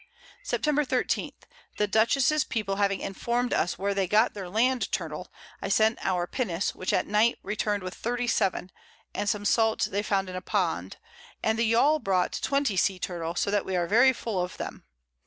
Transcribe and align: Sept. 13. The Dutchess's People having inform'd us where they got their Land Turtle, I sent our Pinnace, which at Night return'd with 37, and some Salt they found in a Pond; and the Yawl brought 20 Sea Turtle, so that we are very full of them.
Sept. 0.43 0.87
13. 0.87 1.31
The 1.77 1.85
Dutchess's 1.85 2.43
People 2.43 2.77
having 2.77 3.01
inform'd 3.01 3.53
us 3.53 3.77
where 3.77 3.93
they 3.93 4.07
got 4.07 4.33
their 4.33 4.49
Land 4.49 4.91
Turtle, 4.91 5.31
I 5.61 5.69
sent 5.69 5.99
our 6.03 6.25
Pinnace, 6.25 6.73
which 6.73 6.91
at 6.91 7.05
Night 7.05 7.37
return'd 7.43 7.83
with 7.83 7.93
37, 7.93 8.71
and 9.13 9.29
some 9.29 9.45
Salt 9.45 9.89
they 9.91 10.01
found 10.01 10.27
in 10.27 10.35
a 10.35 10.41
Pond; 10.41 10.97
and 11.43 11.59
the 11.59 11.67
Yawl 11.67 11.99
brought 11.99 12.39
20 12.41 12.75
Sea 12.75 12.97
Turtle, 12.97 13.35
so 13.35 13.51
that 13.51 13.63
we 13.63 13.75
are 13.75 13.85
very 13.85 14.11
full 14.11 14.41
of 14.41 14.57
them. 14.57 14.85